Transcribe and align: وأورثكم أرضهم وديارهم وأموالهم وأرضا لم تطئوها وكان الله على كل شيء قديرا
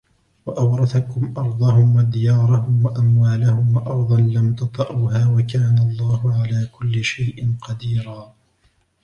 وأورثكم 0.45 1.33
أرضهم 1.37 1.95
وديارهم 1.95 2.85
وأموالهم 2.85 3.75
وأرضا 3.75 4.17
لم 4.19 4.55
تطئوها 4.55 5.27
وكان 5.27 5.77
الله 5.77 6.41
على 6.43 6.69
كل 6.71 7.03
شيء 7.03 7.53
قديرا 7.61 8.35